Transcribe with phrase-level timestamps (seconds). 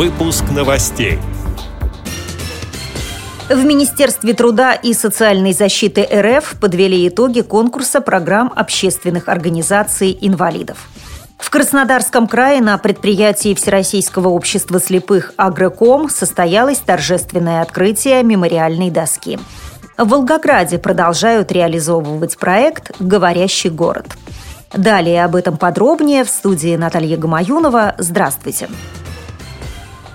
[0.00, 1.18] Выпуск новостей.
[3.50, 10.88] В Министерстве труда и социальной защиты РФ подвели итоги конкурса программ общественных организаций инвалидов.
[11.36, 19.38] В Краснодарском крае на предприятии Всероссийского общества слепых «Агроком» состоялось торжественное открытие мемориальной доски.
[19.98, 24.06] В Волгограде продолжают реализовывать проект «Говорящий город».
[24.72, 27.96] Далее об этом подробнее в студии Наталья Гамаюнова.
[27.98, 28.68] Здравствуйте.
[28.68, 28.99] Здравствуйте.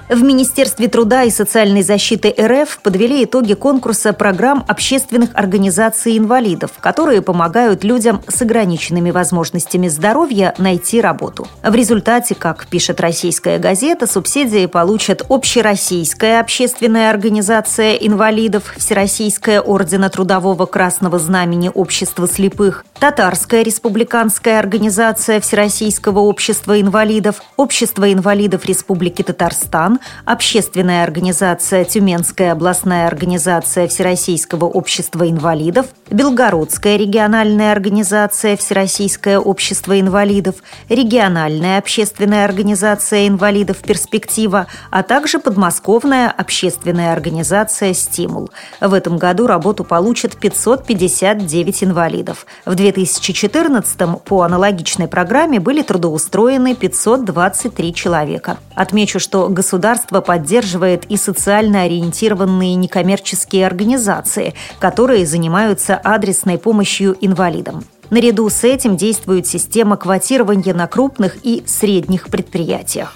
[0.07, 7.23] В Министерстве труда и социальной защиты РФ подвели итоги конкурса программ общественных организаций инвалидов, которые
[7.23, 11.47] помогают людям с ограниченными возможностями здоровья найти работу.
[11.63, 20.67] В результате, как пишет российская газета, субсидии получат Общероссийская общественная организация инвалидов, Всероссийская ордена Трудового
[20.67, 29.94] Красного Знамени Общества слепых, Татарская республиканская организация Всероссийского общества инвалидов, Общество инвалидов Республики Татарстан,
[30.25, 40.55] общественная организация Тюменская областная организация Всероссийского общества инвалидов, Белгородская региональная организация Всероссийское общество инвалидов,
[40.89, 48.49] региональная общественная организация инвалидов «Перспектива», а также подмосковная общественная организация «Стимул».
[48.81, 52.45] В этом году работу получат 559 инвалидов.
[52.65, 58.57] В 2014 по аналогичной программе были трудоустроены 523 человека.
[58.75, 67.83] Отмечу, что государство государство поддерживает и социально ориентированные некоммерческие организации, которые занимаются адресной помощью инвалидам.
[68.09, 73.13] Наряду с этим действует система квотирования на крупных и средних предприятиях.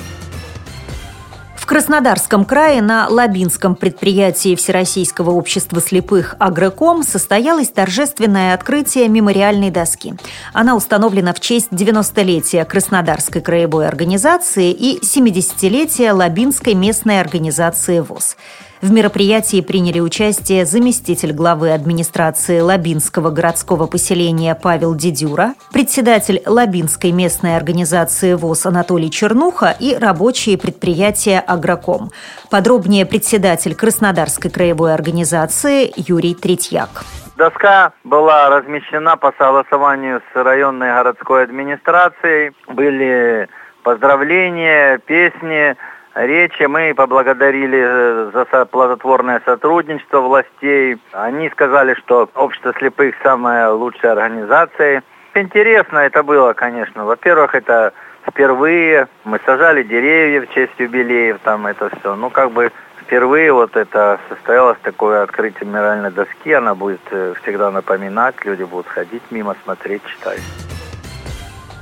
[1.69, 10.15] Краснодарском крае на Лабинском предприятии Всероссийского общества слепых «Агроком» состоялось торжественное открытие мемориальной доски.
[10.51, 18.35] Она установлена в честь 90-летия Краснодарской краевой организации и 70-летия Лабинской местной организации ВОЗ.
[18.81, 27.57] В мероприятии приняли участие заместитель главы администрации Лабинского городского поселения Павел Дедюра, председатель Лабинской местной
[27.57, 32.11] организации ВОЗ Анатолий Чернуха и рабочие предприятия «Агроком».
[32.49, 37.03] Подробнее председатель Краснодарской краевой организации Юрий Третьяк.
[37.35, 42.53] Доска была размещена по согласованию с районной городской администрацией.
[42.69, 43.49] Были
[43.83, 45.75] поздравления, песни,
[46.15, 50.97] речи мы поблагодарили э, за плодотворное сотрудничество властей.
[51.11, 55.03] Они сказали, что общество слепых самая лучшая организация.
[55.35, 57.05] Интересно это было, конечно.
[57.05, 57.93] Во-первых, это
[58.27, 62.15] впервые мы сажали деревья в честь юбилеев, там это все.
[62.15, 62.71] Ну, как бы
[63.01, 66.53] впервые вот это состоялось такое открытие мемориальной доски.
[66.53, 70.41] Она будет э, всегда напоминать, люди будут ходить мимо, смотреть, читать.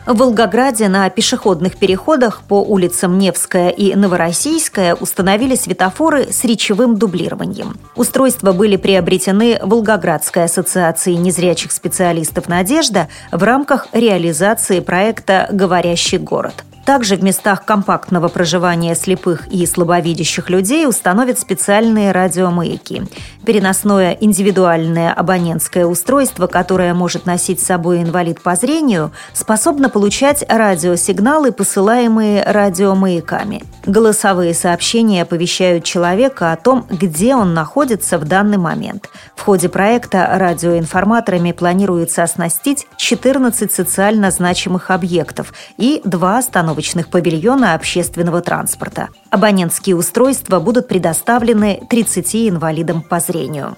[0.08, 7.78] В Волгограде на пешеходных переходах по улицам Невская и Новороссийская установили светофоры с речевым дублированием.
[7.94, 16.64] Устройства были приобретены Волгоградской ассоциацией незрячих специалистов «Надежда» в рамках реализации проекта «Говорящий город».
[16.88, 23.04] Также в местах компактного проживания слепых и слабовидящих людей установят специальные радиомаяки.
[23.46, 31.52] Переносное индивидуальное абонентское устройство, которое может носить с собой инвалид по зрению, способно получать радиосигналы,
[31.52, 33.64] посылаемые радиомаяками.
[33.88, 39.10] Голосовые сообщения оповещают человека о том, где он находится в данный момент.
[39.34, 48.42] В ходе проекта радиоинформаторами планируется оснастить 14 социально значимых объектов и два остановочных павильона общественного
[48.42, 49.08] транспорта.
[49.30, 53.78] Абонентские устройства будут предоставлены 30 инвалидам по зрению.